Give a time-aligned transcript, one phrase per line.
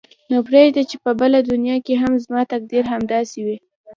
[0.29, 3.57] نو پرېږده چې په بله دنیا کې هم زما تقدیر همداسې وي.